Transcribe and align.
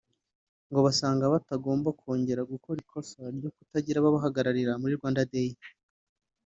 ngo 0.69 0.79
basanga 0.87 1.31
batagomba 1.33 1.89
kongera 1.99 2.41
gukora 2.51 2.77
ikosa 2.85 3.19
ryo 3.35 3.49
kutagira 3.55 3.97
ababahagararira 3.99 4.73
muri 4.81 4.93
Rwanda 4.99 5.21
Day 5.33 5.49